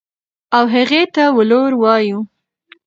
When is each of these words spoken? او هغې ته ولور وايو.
او 0.57 0.65
هغې 0.75 1.03
ته 1.15 1.23
ولور 1.37 1.71
وايو. 1.81 2.19